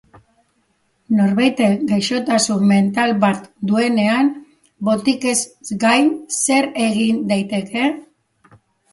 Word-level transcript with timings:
Norbaitek 1.17 1.73
gaixotasun 1.89 2.63
mental 2.71 3.11
bat 3.23 3.43
duenean, 3.71 4.31
botikez 4.87 5.35
gain, 5.83 6.09
zer 6.39 6.69
egin 6.87 7.21
daiteke? 7.33 7.85